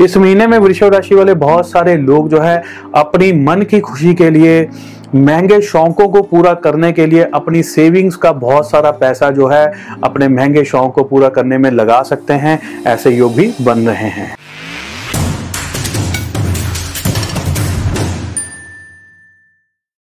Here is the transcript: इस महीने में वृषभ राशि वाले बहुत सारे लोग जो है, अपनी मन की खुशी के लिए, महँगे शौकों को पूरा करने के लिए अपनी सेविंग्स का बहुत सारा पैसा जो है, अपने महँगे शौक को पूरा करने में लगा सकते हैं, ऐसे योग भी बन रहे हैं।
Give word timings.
इस 0.00 0.16
महीने 0.16 0.46
में 0.46 0.58
वृषभ 0.58 0.94
राशि 0.94 1.14
वाले 1.14 1.34
बहुत 1.34 1.70
सारे 1.70 1.96
लोग 1.96 2.28
जो 2.28 2.40
है, 2.40 2.62
अपनी 2.94 3.32
मन 3.32 3.62
की 3.62 3.80
खुशी 3.80 4.14
के 4.14 4.30
लिए, 4.30 4.68
महँगे 5.14 5.60
शौकों 5.60 6.08
को 6.08 6.22
पूरा 6.22 6.54
करने 6.54 6.92
के 6.92 7.06
लिए 7.06 7.22
अपनी 7.34 7.62
सेविंग्स 7.62 8.16
का 8.16 8.32
बहुत 8.32 8.70
सारा 8.70 8.90
पैसा 8.90 9.30
जो 9.30 9.46
है, 9.46 9.72
अपने 10.04 10.28
महँगे 10.28 10.64
शौक 10.64 10.94
को 10.94 11.04
पूरा 11.04 11.28
करने 11.28 11.58
में 11.58 11.70
लगा 11.70 12.02
सकते 12.02 12.32
हैं, 12.32 12.84
ऐसे 12.86 13.10
योग 13.10 13.34
भी 13.34 13.54
बन 13.62 13.78
रहे 13.78 14.08
हैं। 14.08 14.36